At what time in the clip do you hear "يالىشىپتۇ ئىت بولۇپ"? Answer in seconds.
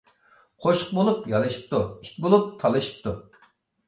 1.33-2.47